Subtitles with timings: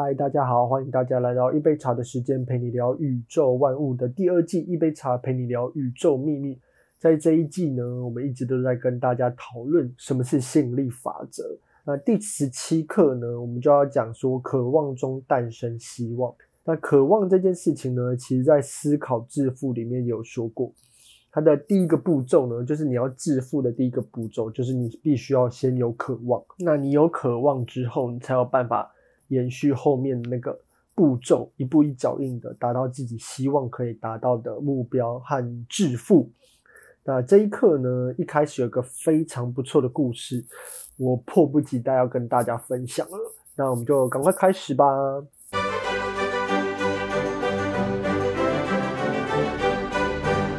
[0.00, 4.60] 嗨，大家好，欢迎大家来到一杯茶的时间，陪你聊宇宙万物的第二季。
[4.60, 6.56] 一杯茶陪你聊宇宙秘密。
[7.00, 11.42] 在这一季呢，我们一直都在跟大家讨论什么是吸引力法则。
[11.84, 16.32] 那第十七课呢，我们就要讲说，渴望中诞生希望。
[16.64, 20.72] 那渴望这件事情呢，其实在思考致富里面有说过，
[21.32, 26.40] 它的第一个步骤呢，就是你要致富的第一个步骤，就是你必须要先有渴望。
[26.60, 28.94] 那你有渴望之后，你才有办法。
[29.28, 30.58] 延续后面那个
[30.94, 36.30] 步骤，一步一脚印的达到自己希望可以达到的目标和致富。
[37.04, 40.44] 那这一课呢，一开始有个非常不错的故事，
[40.98, 43.16] 我迫不及待要跟大家分享了。
[43.56, 44.86] 那我们就赶快开始吧。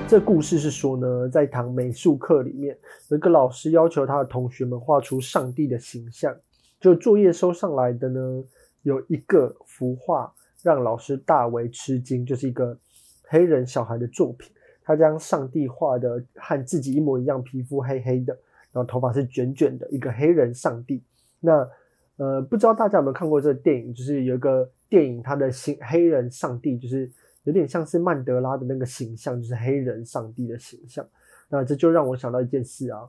[0.08, 2.76] 这故事是说呢，在一堂美术课里面，
[3.10, 6.36] 有一个老师要求他的同学们画出上帝的形象，
[6.80, 8.44] 就作业收上来的呢。
[8.84, 12.78] 有一个幅画让老师大为吃惊，就是一个
[13.24, 14.52] 黑人小孩的作品。
[14.84, 18.34] 他将上帝画的和自己一模一样，皮肤黑黑的，
[18.72, 21.04] 然后头发是卷卷的，一个黑人上帝。
[21.40, 21.70] 那
[22.18, 23.94] 呃，不知道大家有没有看过这个电影？
[23.94, 27.12] 就是有一个电影，他的形黑人上帝就是
[27.44, 31.08] 有点像是曼德拉的那个形象，就是黑人上帝的形象。
[31.50, 33.08] 那这就让我想到一件事啊，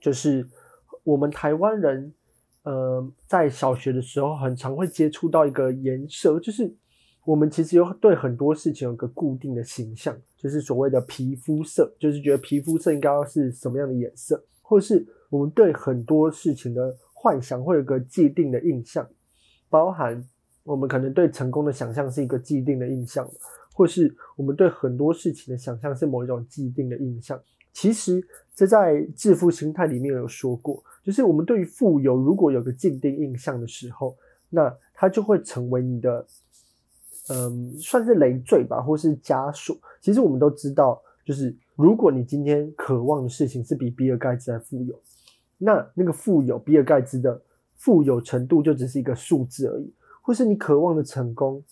[0.00, 0.48] 就是
[1.04, 2.14] 我们台湾人。
[2.62, 6.74] 呃，在小学的时候，很常会接触到一个颜色，就是
[7.24, 19.08] 我们其实有对很多事情有个固定的形象，就是所谓的皮肤色，就是觉得皮肤色应该要是什么样的颜色，或是我们对很多事情的幻想会有个既定的印象，
[19.68, 20.22] 包含
[20.62, 23.26] 我们可能对成功的想象是一个既定的印象，
[23.72, 27.40] 或是我们对很多事情的想象是某一种既定的印象。
[27.72, 28.22] 其实
[28.54, 30.82] 这在致富心态里面有说过。
[31.02, 34.16] 就是我们对于富有，如果有个既定印象的时候，
[34.50, 36.26] 那它就会成为你的，
[37.28, 39.76] 嗯，算是累赘吧，或是枷锁。
[40.00, 45.00] 其实我们都知道，就是如果你今天渴望的事情是比比尔盖茨还富有，
[45.56, 47.40] 那那个富有，比尔盖茨的
[47.76, 49.92] 富有程度就只是一个数字而已。
[50.22, 51.64] 或是你渴望的成功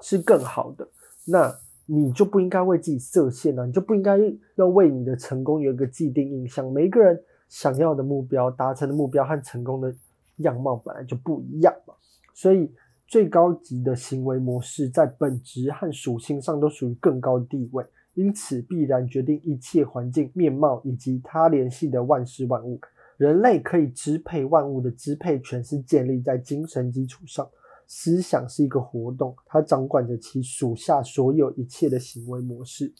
[0.00, 0.88] 是更好的，
[1.24, 1.58] 那
[1.90, 4.16] 你就不应该为自己设限啊，你就不应该
[4.54, 6.70] 要为你的成功有一个既定印象。
[6.72, 7.20] 每一个人。
[7.50, 9.90] 想要的目标、达成的目标和成功的
[10.36, 11.94] 样貌本来就不一样嘛，
[12.34, 12.70] 所以
[13.06, 17.82] 最高级的行为模式在本质和属性上都属于更高地位，
[18.12, 22.78] 因此必然决定一切环境面貌以及它联系的万事万物。
[23.16, 27.48] 人类可以支配万物的支配权是建立在精神基础上，
[27.88, 32.92] 思想是一个活动，它掌管着其属下所有一切的行为模式。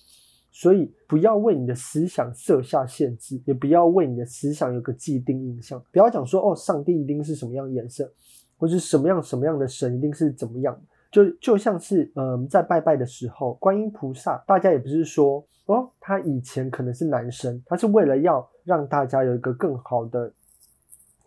[0.51, 5.81] 所以，不要为你的思想设下限制，也不要为你的思想有个既定印象。
[5.93, 8.11] 不要讲说哦，上帝一定是什么样颜色，
[8.57, 10.77] 或是什么样什么样的神一定是怎么样。
[11.13, 20.33] 就就像是嗯，在拜拜的时候，观音菩萨，大家也不是说哦，他以前可能是男生，他是为了要让大家有一个更好的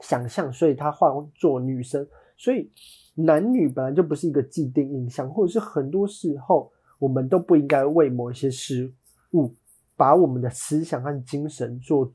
[0.01, 2.05] 想象，所以他换做女生。
[2.41, 2.71] 所以，
[3.13, 8.91] 男女本来就不是一个既定印象，或者是很多时候，我们都不应该为某一些事。
[9.33, 9.53] 物
[9.95, 12.11] 把我们的思想和精神做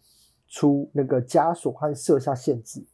[0.48, 2.84] 出那个枷锁和设下限制。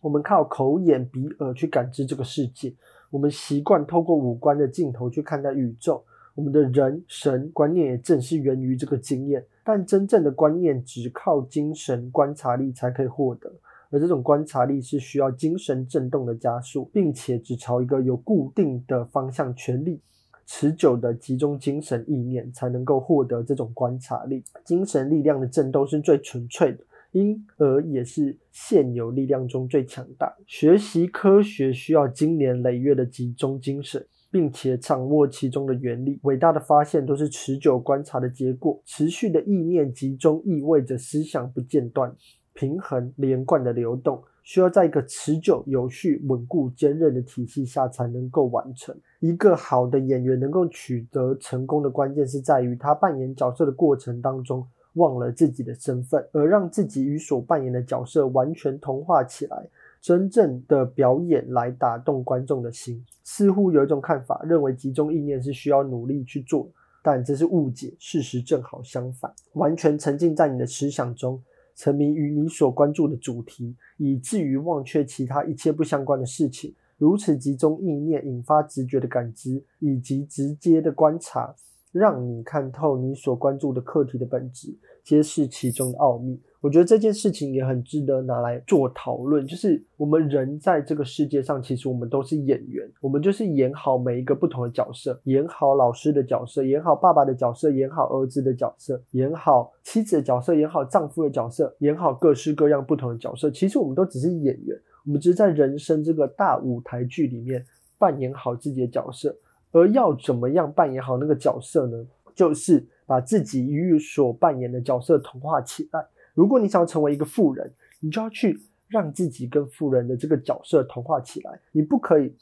[0.00, 2.74] 我们靠口、眼、鼻、耳去感知这个世界。
[3.08, 6.04] 我们习惯透过五官的镜头去看待宇宙。
[6.34, 9.46] 我们的人神观念也正是源于这个经验。
[9.62, 13.48] 但真正的观念只靠精神观察力才可以获得，
[13.92, 20.00] 而这种观察力是需要精神震动的加速，并且只朝一个有固定的方向全力。
[20.44, 24.42] 持久的集中精神意念，才能够获得这种观察力。
[24.64, 26.78] 精神力量的震动是最纯粹的，
[27.12, 30.34] 因而也是现有力量中最强大。
[30.46, 36.18] 学习科学需要经年累月的集中精神，并且掌握其中的原理。
[36.22, 38.82] 伟大的发现都是持久观察的结果。
[38.84, 42.14] 持续的意念集中意味着思想不间断、
[42.54, 44.22] 平衡、连贯的流动。
[44.44, 48.92] 需要在一个持久、有序、稳固、坚韧的体系下才能够完成。
[49.20, 59.64] 一个好的演员能够取得成功的关键是在于他扮演角色的过程当中忘了自己的身份，而让自己与所扮演的角色完全同化起来，
[60.00, 63.00] 真正的表演来打动观众的心。
[63.22, 66.68] 似乎有一种看法认为集中意念是需要努力去做，
[67.00, 67.94] 但这是误解。
[68.00, 71.40] 事实正好相反，完全沉浸在你的思想中。
[71.74, 76.74] 沉迷于你所关注的主题，以至于忘却其他一切不相关的事情。
[76.98, 81.54] 如此集中意念，引发直觉的感知，以及直接的观察，
[81.90, 86.40] 让你看透你所关注的课题的本质，揭示其中的奥秘。
[86.62, 89.44] 我觉得这件事情也很值得拿来做讨论。
[89.44, 103.50] 就是我们人在这个世界上，其实我们都是演员，我们就是演好每一个不同的角色，演好老师的角色，演好爸爸的角色，演好儿子的角色，演好妻子的角色，演好丈夫的角色，演好各式各样不同的角色。
[103.50, 107.66] 其实我们都只是演员，我们只是在人生这个大舞台剧里面
[107.98, 109.36] 扮演好自己的角色。
[109.72, 112.06] 而要怎么样扮演好那个角色呢？
[112.34, 116.06] 就是把自己与所扮演的角色同化起来。
[116.34, 121.60] 如果你想要成为一个富人，你就要去让自己跟富人的这个角色同化起来。
[121.72, 122.34] 你不可以，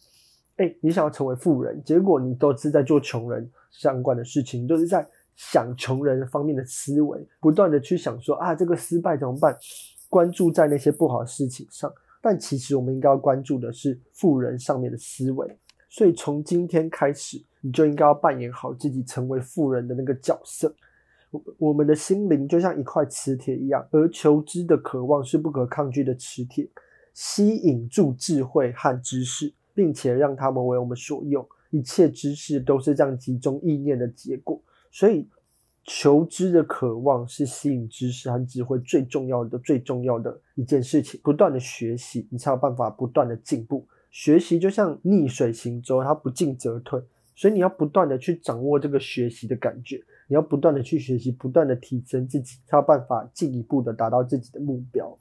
[0.57, 5.07] 哎，你想要成为富人，结果你都是在做穷人相关的事情，都是在
[5.37, 9.57] 想穷人方面的思维，不断的去想说啊，这个失败怎么办？
[10.09, 15.57] 关注在那些不好的事情上，但其实我们应该要关注的是富人上面的思维。
[15.89, 20.75] 所以从今天开始，你就应该要扮演好自己成为富人的那个角色。
[21.59, 26.69] 我们的心灵就像一块磁铁一样，而求知的渴望是不可抗拒的磁铁，
[27.15, 31.47] 吸引住智慧和知识，并且让他们为我们所用。
[31.71, 34.61] 一切知识都是这样集中意念的结果。
[34.91, 35.29] 所以，
[35.85, 41.21] 求知的渴望是吸引知识和智慧最重要的、最重要的一件事情。
[41.23, 43.87] 不断的学习，你才有办法不断的进步。
[44.11, 47.01] 学习就像逆水行舟，它不进则退。
[47.37, 55.19] 所以你要不断的去掌握这个学习的感觉，你要不断的去学习，不断的提升自己，才有办法进一步的达到自己的目标。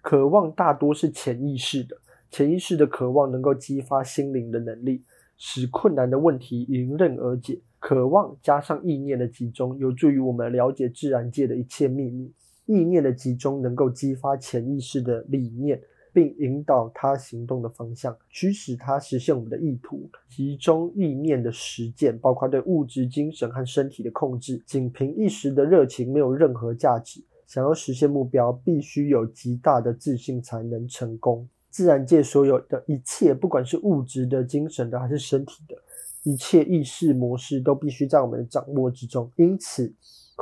[0.00, 1.94] 渴望大多是潜意识的，
[2.30, 5.04] 潜意识的渴望能够激发心灵的能力，
[5.36, 7.60] 使困难的问题迎刃而解。
[7.78, 12.32] 渴望加上意念的集中，有助于我们了解自然界的一切秘密。
[12.64, 15.82] 意念的集中能够激发潜意识的理念。
[16.12, 20.08] 并引导他行动的方向，驱使他实现我们的意图。
[20.28, 24.62] 集中意念的实践，包括对物质、精神和身体的控制。
[24.66, 27.22] 仅凭一时的热情没有任何价值。
[27.46, 31.48] 想要实现目标，必须有极大的自信才能成功。
[31.68, 35.76] 自然界所有的一切，不管是物质的、精神的还是身体的，
[36.22, 39.30] 一切意识模式都必须在我们的掌握之中。
[39.36, 39.92] 因此，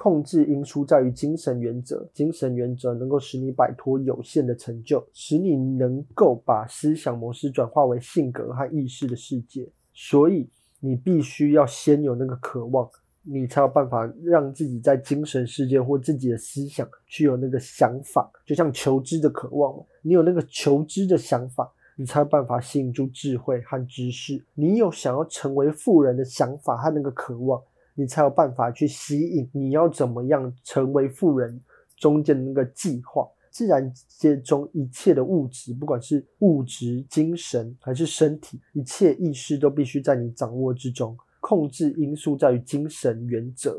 [0.00, 9.69] 控制因素在于精神原则，精神原则能够使你摆脱有限的成就，使你能够把思想模式转化为性格和意识的世界。
[9.93, 10.49] 所以，
[10.79, 12.89] 你必须要先有那个渴望，
[13.25, 19.85] 你才有办法让自己在精神世界或自己的思想去有那个想法，就像求知的渴望。
[20.03, 24.41] 你有那个求知的想法，你才有办法吸引住智慧和知识。
[24.55, 27.61] 你有想要成为富人的想法和那个渴望。
[27.99, 31.61] 你才有办法去吸引你要怎么样成为富人
[31.97, 33.29] 中间的那个计划。
[33.50, 41.17] 自然界中一切的物质，不管是物质、精神还是身体，一切意识都必须在你掌握之中。
[41.41, 43.77] 控制因素在于精神原则，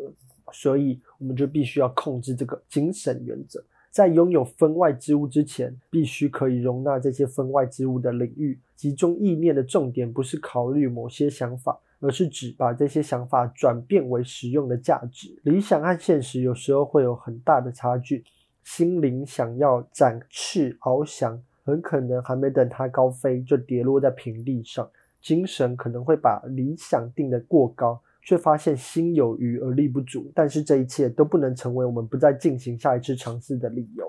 [0.51, 3.63] 所以我们就必须要控制这个精神原则。
[3.89, 8.59] 在拥有分外之物之前，必须可以容纳这些分外之物的领域。
[8.75, 11.79] 集中意念的重点不是考虑某些想法。
[11.99, 15.39] 而是指把这些想法转变为实用的价值。
[15.43, 18.23] 理想和现实有时候会有很大的差距。
[18.63, 24.87] 心灵想要展翅翱翔，很可能还没等它高飞，就跌落在平地上。
[25.21, 30.31] 精神可能会把理想定得过高，却发现心有余而力不足。
[30.35, 34.07] 但是这一切都不能成为我们不再进行下一次尝试的理由。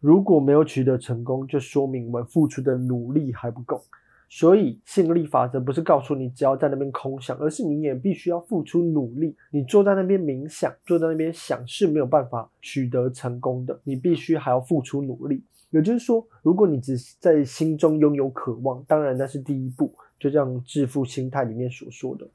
[0.00, 3.82] 如果没有取得成功，就说明我们付出的努力还不够。
[4.28, 9.36] 所以，吸引力法则不是告诉你只要在那边空想，而是你也必须要付出努力。
[9.52, 13.80] 你坐在那边冥想，坐在那边想是没有办法取得成功的。
[13.84, 15.42] 你必须还要付出努力。
[15.70, 22.26] 也就是说，如果你只是在心中拥有渴望，当然那是第一步，就像致富心态里面所说的。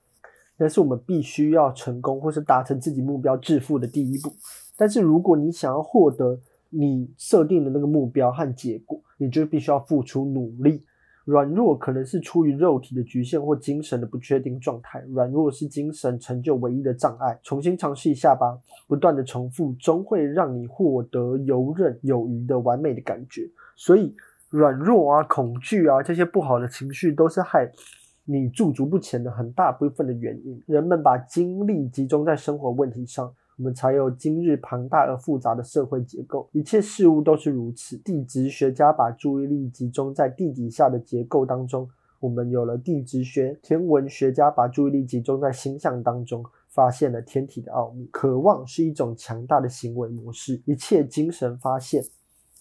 [0.57, 4.33] 但是我们必须要成功，或是达成自己目标致富的第一步。
[4.77, 6.39] 但是如果你想要获得
[6.69, 10.83] 你设定的那个目标和结果，你就必须要付出努力。
[11.31, 14.99] 软弱可能是出于肉体的局限或精神的不确定状态。
[15.11, 17.39] 软弱是精神成就唯一的障碍。
[17.41, 23.49] 重新尝试一下吧，不断的重复，终会让你获得游刃有余的完美的感觉。
[23.77, 24.13] 所以，
[24.49, 27.71] 软弱啊、恐惧啊这些不好的情绪，都是害
[28.25, 30.61] 你驻足不前的很大部分的原因。
[30.65, 33.33] 人们把精力集中在生活问题上。
[33.61, 37.95] 我们才有今日庞大而复杂的社会结构，一切事物都是如此。
[37.97, 41.87] 地质学家把注意力集中在地底下的结构当中，
[42.19, 48.09] 我们有了地质学；天文学家把注意力集中在星象当中，发现了天体的奥秘。
[48.11, 52.03] 渴望是一种强大的行为模式，一切精神发现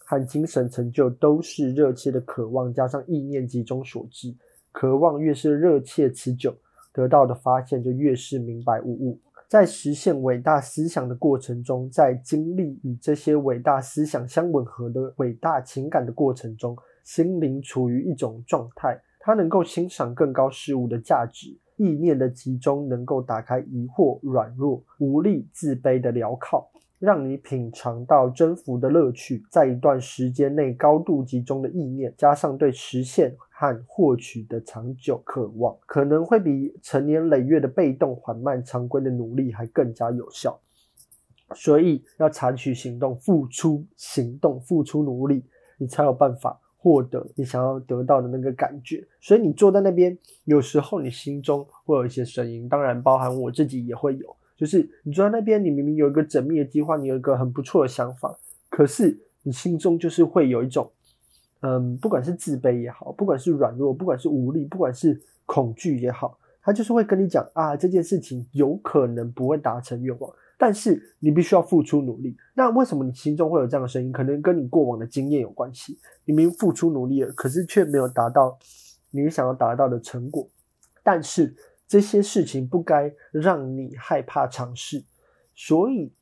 [0.05, 4.37] 和精神成就都是热切的渴望加上意念集中所致。
[4.71, 6.55] 渴望越是热切持久，
[6.93, 9.19] 得到的发现就越是明白无误。
[9.51, 21.59] 在实现伟大思想的过程中，在经历与这些伟大思想相吻合的伟大情感的过程中，心灵处于一种状态，它能够欣赏更高事物的价值。
[21.79, 26.70] 意念的集中能够打开疑惑、软弱、无力、自卑的镣铐，
[27.01, 29.43] 让你品尝到征服的乐趣。
[29.51, 40.61] 在一段时间内高度集中的意念，加上对实现和获取的长久渴望，可能会比成年累月的被动、缓慢、常规的努力还更加有效。
[41.57, 45.43] 所以要采取行动，付出行动，付出努力，
[45.79, 46.61] 你才有办法。
[46.83, 54.35] 获得你想要得到的那个感觉，所以你坐在那边，有时候你心中会有一些声音，当然包含我自己也会有。
[54.61, 58.39] 就是你坐在那边，你明明有一个缜密的计划，你有一个很不错的想法，
[58.69, 60.93] 可是你心中就是会有一种，
[61.63, 70.31] 嗯，不管是自卑也好，不管是软弱，不管是无力，不管是恐惧也好，他就是会跟你讲啊，这件事情有可能不会达成愿望。
[70.59, 72.37] 但是你必须要付出努力。
[72.53, 74.13] 那为什么你心中会有这样的声音？
[74.13, 75.99] 可能跟你过往的经验有关系。
[76.27, 78.59] 你明明付出努力了，可是却没有达到
[79.11, 80.47] 你想要达到的成果。
[81.03, 81.57] 但是
[81.91, 85.03] 这些事情不该让你害怕尝试。
[85.57, 86.13] 所以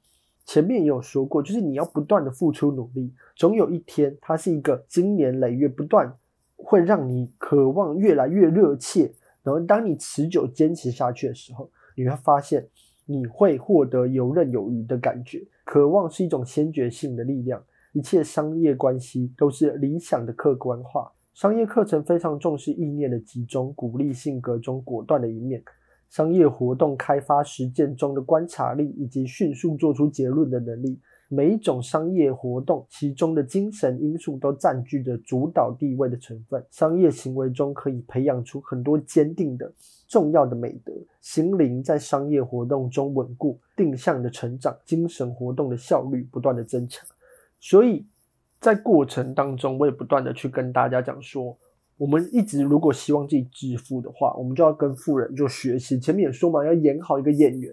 [0.46, 6.16] 前面也有说过，就是你要不断的付出努力，总有一天它是一个经年累月不断
[6.56, 9.12] 会让你渴望越来越热切。
[9.42, 12.66] 然后当你持久坚持下去的时候，你会发现。
[13.10, 15.42] 你会获得游刃有余的感觉。
[15.64, 17.64] 渴望是一种先觉性的力量。
[17.94, 21.10] 一切商业关系都是理想的客观化。
[21.38, 25.62] 商业课程非常重视意念的集中，鼓励性格中果断的一面。
[26.10, 30.98] 商业活动开发实践中的观察力以及迅速做出结论的能力。
[31.28, 36.60] 每一种商业活动，其中的精神因素都占据着主导地位的成分。
[36.72, 39.72] 商业行为中可以培养出很多坚定的、
[40.08, 40.92] 重要的美德。
[41.20, 47.06] 心灵在商业活动中稳固、定向的成长，精神活动的效率不断的增强。
[47.60, 48.04] 所以
[48.60, 51.56] 在过程当中，我也不断的去跟大家讲说，
[51.96, 55.98] 我们一直如果希望自己致富的话，我们就要跟富人做学习。
[55.98, 57.72] 前面也说嘛，要演好一个演员。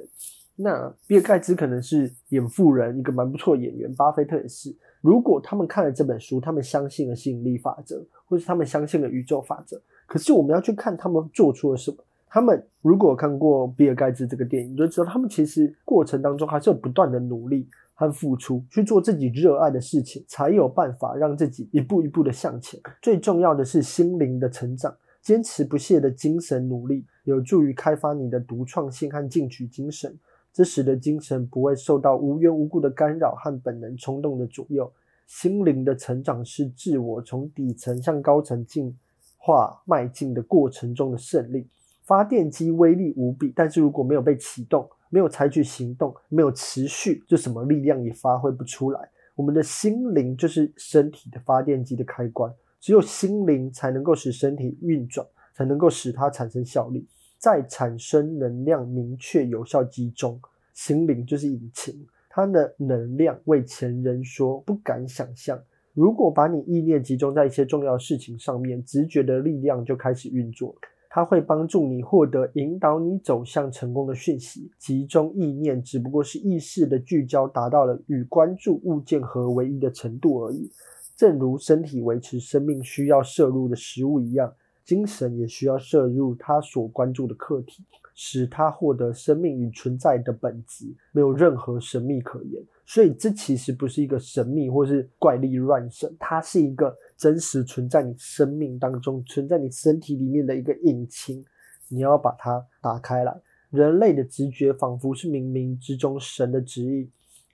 [0.56, 3.94] 那比尔盖茨可能是演富人，一个蛮不错的演员。
[3.96, 4.76] 巴菲特也是。
[5.02, 9.80] 如果他们看了这本书，他们相信了吸引力法则，或是他们相信了宇宙法则。
[10.08, 11.98] 可是我们要去看他们做出了什么。
[12.28, 22.80] 他们如果看过比尔盖茨这个电影，你就知道他们其实过程当中还是有不断的努力和付出，去做自己热爱的事情，才有办法让自己一步一步的向前。
[23.02, 30.16] 最重要的是心灵的成长，坚持不懈的精神努力，有助于开发你的独创性和进取精神。
[30.54, 34.92] 这使得精神不会受到无缘无故的干扰和本能冲动的左右。
[35.28, 38.96] 心灵的成长是自我从底层向高层进
[39.38, 41.68] 化迈进的过程中的胜利。
[42.04, 49.00] 发电机威力无比，但是如果没有被启动，没有采取行动，没有持续，就什么力量也发挥不出来。
[49.34, 57.08] 我们的心灵就是身体的发电机的开关，只有心灵才能够使身体运转，才能够使它产生效力。
[57.38, 60.38] 再产生能量，明确有效集中，
[60.74, 65.58] 心灵就是引擎，它的能量为前人说不敢想象。
[65.94, 70.76] 如果把你意念集中在一些重要事情上面，直觉的力量就开始运作，
[71.16, 74.70] 它会帮助你获得引导你走向成功的讯息。
[74.78, 80.70] 集中意念只不过是意识的聚焦达到了与关注物件合为一的程度而已，
[81.16, 84.54] 正如身体维持生命需要摄入的食物一样。
[84.84, 92.64] 精神也需要摄入它所关注的课题，使他获得生命与存在的本质，没有任何神秘可言。
[92.88, 101.44] 所以这其实不是一个神秘或是怪力乱神，它是一个真实存在你生命当中、存在你身体里面的一个引擎。
[101.90, 103.36] 你要把它打开来。
[103.70, 107.10] 人类的直觉仿佛是冥冥之中神的旨意，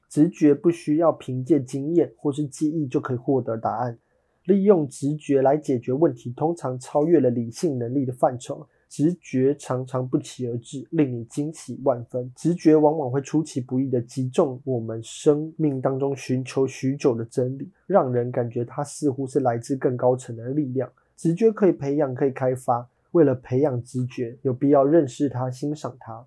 [0.10, 3.98] 直觉不需要凭借经验或是记忆就可以获得答案。
[4.46, 8.68] 利用直觉来解决问题，通常超越了理性能力的范畴。
[8.91, 12.29] 直觉常常不期而至，令你惊喜万分。
[12.36, 20.91] 直觉往往会出其不意地击中我们生命当中寻求许久的真理，让人感觉它似乎是来自更高层的力量。
[21.15, 22.86] 直觉可以培养，可以开发。
[23.12, 26.25] 为了培养直觉，有必要认识它、欣赏它。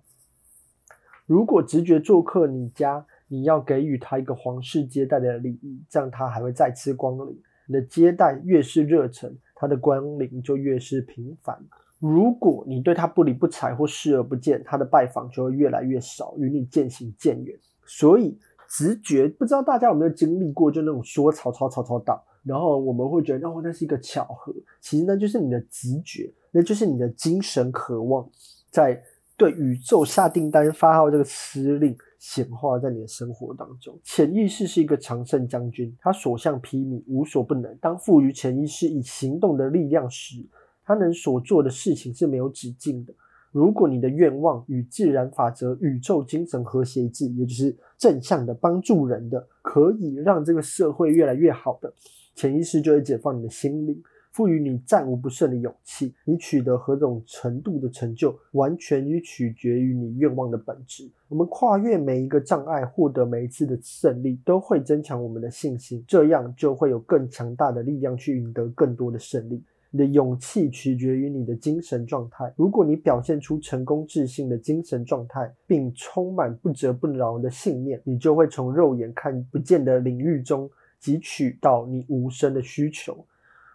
[1.27, 7.39] 如果直觉做客你家，你要给予他一个皇室接待的礼仪，这样他还会再次光临。
[7.67, 11.63] 你的接待越是热忱，他的光临就越是频繁。
[12.07, 17.57] 如果你对他不理不睬或视而不见，他的拜访就会越来越少，与你渐行渐远。
[17.83, 18.37] 所以
[18.69, 24.53] 直觉，不知道大家有没有经历过，就那种说曹操，曹操到，然后我们会觉得哦，那是一个巧合。
[24.81, 28.29] 其实那就是你的直觉，那就是你的精神渴望，
[28.69, 29.01] 在
[29.35, 33.99] 对宇宙下订单发号这个司令显化在你的生活当中。
[34.03, 37.75] 潜意识是一个常胜将军，他所向披靡，无所不能。
[37.77, 40.45] 当赋予潜意识以行动的力量时，
[40.85, 43.13] 他能所做的事情是没有止境的。
[43.51, 51.93] 如果你的愿望与自然法则、宇宙精神和谐一致，也就是正向的、帮助人的，可以让这个社会越来越好的，
[52.35, 54.01] 潜意识就会解放你的心灵。
[54.33, 61.09] 赋予你战无不胜的勇气，你取得何种程度的成就，完全与取决于你愿望的本质。
[61.29, 69.63] 我们跨越每一个障碍，获得每一次的胜利，都会增强我们的信心，这样就会有更强大的力量去赢得更多的胜利。
[69.91, 72.53] 你的勇气取决于你的精神状态。
[72.57, 80.69] 如果你表现出成功自信的精神状态，并充满不折不挠的信念，你就会从肉眼看不见的领域中
[81.01, 83.25] 汲取到你无声的需求。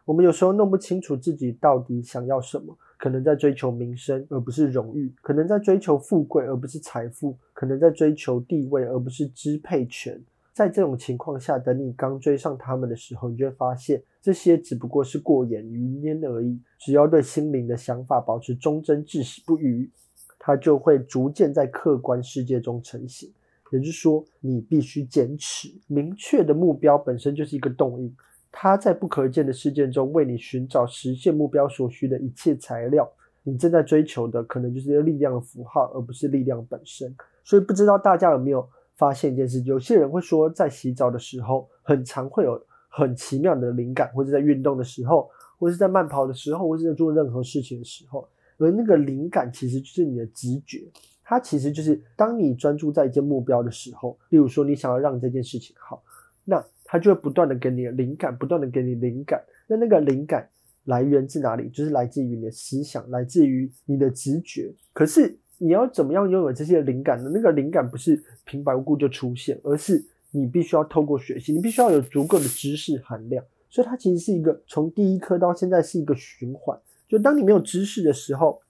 [0.05, 10.21] 我们有时候弄不清楚自己到底想要什么，可能在追求名声而不是荣誉，可能在追求富贵而不是财富，可能在追求地位而不是支配权。
[10.61, 16.61] 在这种情况下，等你刚追上他们的时候，你就会发现这些只不过是过眼云烟而已。
[16.79, 19.91] 只要对心灵的想法保持忠贞，至死不渝，
[20.39, 23.33] 它就会逐渐在客观世界中成型。
[23.73, 25.71] 也就是说，你必须坚持。
[25.87, 28.15] 明确的目标本身就是一个动因。
[28.53, 33.11] 他在不可见的事件中为你寻找实现目标所需的一切材料。
[33.45, 37.17] 你正在追求的可能就是一个力量的符号，而不是力量本身。
[37.45, 38.69] 所以不知道大家有没有
[39.01, 39.63] 发现一件事？
[39.63, 48.29] 有些人会说，在洗澡的时候，很常会有很奇妙的灵感，或者在运动的时候，或者在慢跑的时候，或者在做任何事情的时候。
[48.59, 50.87] 而那个灵感其实就是你的直觉，
[51.25, 56.03] 它其实就是当你专注在一件目标的时候，例如说你想要让这件事情好，
[56.45, 56.63] 那。
[56.93, 59.41] 它就会不断的给你灵感，不断的给你灵感。
[59.69, 60.51] 那那个灵感
[60.87, 61.69] 来源自哪里？
[61.69, 64.75] 就是来自于你的思想，来自于你的直觉。
[64.93, 67.31] 可是你要怎么样拥有这些灵感呢？
[67.35, 73.45] 那个灵感不是平白无故就出现，而是你必须要透过学习，你必须要有足够的知识含量。
[73.69, 76.79] 所以它其实是一个从第一课到现在是一个循环。
[77.07, 78.61] 就当你没有知识的时候，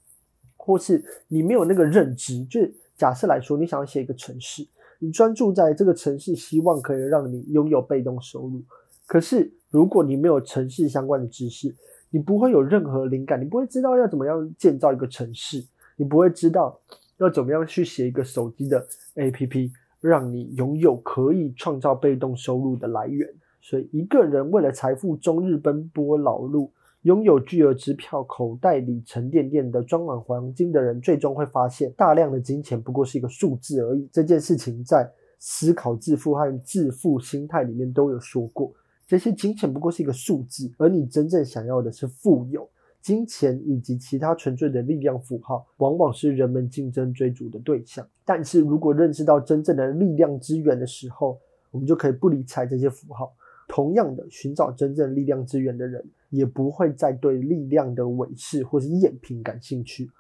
[0.56, 4.66] 或是你没有那个认知，就是假设来说，你想要写一个城市。
[4.98, 8.60] 你专注在这个城市，希望可以让你拥有被动收入。
[9.06, 11.74] 可是，如果你没有城市相关的知识，
[12.10, 15.64] 你不会有任何灵感，你不会知道要怎么样建造一个城市，
[16.00, 16.80] 你不会知道
[17.18, 18.86] 要怎么样去写一个手机的
[19.16, 23.28] APP，让你拥有可以创造被动收入的来源。
[23.60, 26.70] 所以，一个人为了财富终日奔波劳碌。
[27.02, 34.06] 拥有巨额支票，口袋里沉甸甸的装满黄金的人，最终会发现，大量的金钱不过是一个数字而已。
[34.12, 34.98] 这件事情在
[35.38, 38.70] 《思考致富》和《致富心态》里面都有说过，
[39.06, 42.68] 这些金钱不过是一个数字，而你真正想要的是富有。
[43.00, 48.06] 金钱以及其他纯粹的力量符号，往往是人们竞争追逐的对象。
[48.24, 51.38] 但是如果认识到真正的力量之源的时候，
[51.70, 53.32] 我们就可以不理睬这些符号。
[53.68, 60.10] 同样的，寻找真正力量之源的人，也不会再对力量的伪饰或是赝品感兴趣。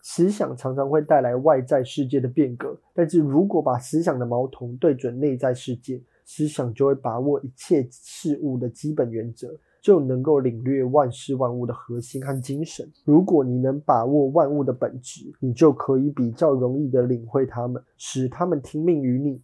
[0.00, 12.90] 思想常常会带来外在世界的变革，但是如果把思想的矛头对准内在世界，思想就会把握一切事物的基本原则，就能够领略万事万物的核心和精神。
[13.04, 19.42] 如果你能把握万物的本质，你就可以比较容易地领会它们，使它们听命于你。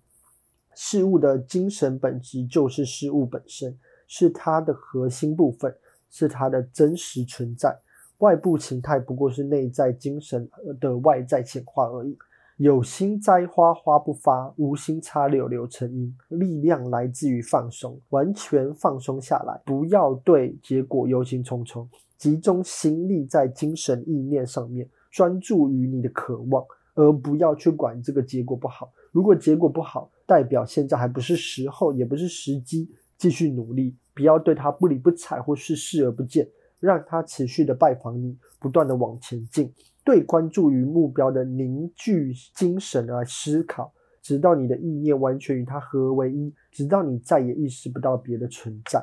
[0.75, 5.75] 事物的精神本质就是事物本身，是它的核心部分，
[6.09, 7.77] 是它的真实存在。
[8.19, 10.49] 外部形态不过是内在精神
[10.81, 12.17] 的外在显化而已。
[12.59, 16.13] 有心栽花花不发，无心插柳柳成荫。
[16.29, 26.67] 力量来自于放松，完全放松下来，不要对结果忧心忡忡，集中心力在精神意念上面，专注于你的渴望，
[26.97, 28.93] 而不要去管这个结果不好。
[29.13, 36.49] 如果结果不好，代表现在还不是时候，也不是时机，继续努力，不要对他不理不睬或是视而不见，
[36.81, 39.73] 让他持续的拜访你，不断的往前进，
[40.09, 43.93] 对关注于目标的凝聚精神来思考，
[44.23, 49.03] 直到你的意念完全与它合为一，直到你再也意识不到别的存在。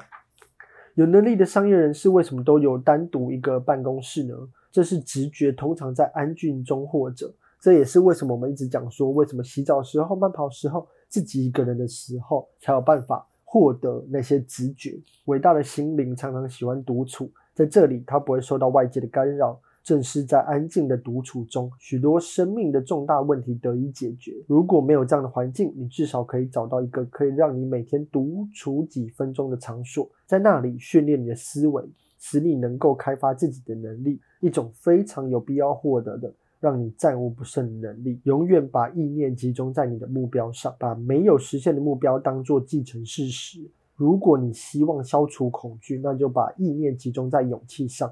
[0.96, 4.34] 有能力的商业人士为什么都有单独一个办公室呢？
[4.72, 7.32] 这是直觉，通常在安静中或者。
[7.62, 15.00] 这也是为什么我们一直讲说，为什么洗澡时候、慢跑时候、自己一个人的时候，才有办法获得那些直觉。
[15.26, 19.62] 伟大的心灵常常喜欢独处，在这里他不会受到外界的干扰。
[19.86, 24.34] 正是在安静的独处中，许多生命的重大问题得以解决。
[24.48, 36.34] 如果没有这样的环境，你至少可以找到一个可以让你每天独处几分钟的场所，在那里训练你的思维，使你能够开发自己的能力，一种非常有必要获得的。
[36.62, 38.20] 让你战无不胜的能力。
[38.24, 43.60] 永远把意念集中在你的目标上，把没有实现的目标当作既成事实。
[43.96, 48.10] 如果你希望消除恐惧，那就把意念集中在勇气上；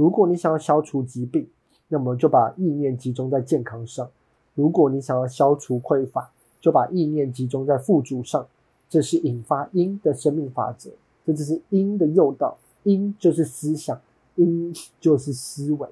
[0.00, 1.46] 如果你想要消除疾病，
[1.88, 4.06] 那么就把意念集中在健康上；
[4.54, 8.46] 如果你想要消除匮乏，就把意念集中在富足上。
[8.88, 10.88] 这是引发因的生命法则，
[11.26, 12.56] 这就是因的诱导。
[12.82, 14.00] 因就是思想，
[14.36, 15.86] 因就是思维。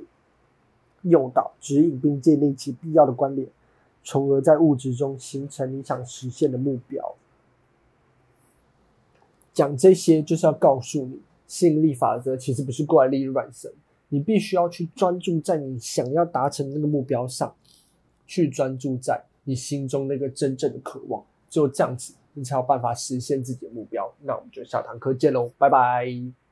[1.02, 3.46] 诱导、指引并建立起必要的关联，
[4.02, 7.14] 从而在物质中形成你想实现的目标。
[9.52, 13.70] 讲这些就是要告诉你，吸引力法则其实不是怪力乱神，
[14.08, 17.54] 你必须要去专注在你想要达成的那个目标上，
[18.26, 24.12] 去专注在你心中那个真正的渴望，只有这样子，你才有办法实现自己的目标。
[24.22, 26.47] 那我们就下堂课见喽，拜拜。